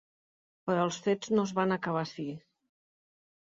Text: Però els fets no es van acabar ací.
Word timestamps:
Però 0.69 0.85
els 0.85 0.97
fets 1.09 1.31
no 1.37 1.45
es 1.49 1.53
van 1.61 1.77
acabar 1.77 2.03
ací. 2.09 2.29